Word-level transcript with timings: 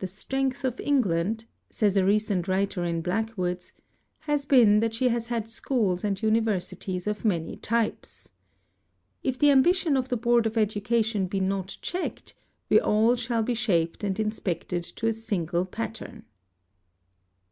"The 0.00 0.08
strength 0.08 0.64
of 0.64 0.80
England," 0.80 1.44
says 1.70 1.96
a 1.96 2.04
recent 2.04 2.48
writer 2.48 2.82
in 2.82 3.00
Blackwood's, 3.00 3.70
"has 4.22 4.44
been 4.44 4.80
that 4.80 4.92
she 4.92 5.06
has 5.10 5.28
had 5.28 5.48
schools 5.48 6.02
and 6.02 6.20
universities 6.20 7.06
of 7.06 7.24
many 7.24 7.58
types.... 7.58 8.28
If 9.22 9.38
the 9.38 9.52
ambition 9.52 9.96
of 9.96 10.08
the 10.08 10.16
Board 10.16 10.46
of 10.48 10.58
Education 10.58 11.28
be 11.28 11.38
not 11.38 11.78
checked 11.80 12.34
we 12.68 12.78
shall 12.78 12.88
all 13.30 13.42
be 13.44 13.54
shaped 13.54 14.02
and 14.02 14.18
inspected 14.18 14.82
to 14.82 15.06
a 15.06 15.12
single 15.12 15.64
pattern." 15.64 16.24